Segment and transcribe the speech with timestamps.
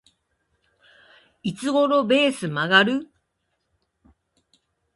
[1.43, 3.11] いつ頃ベース曲がる？